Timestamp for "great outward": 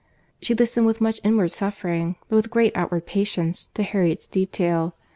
2.49-3.05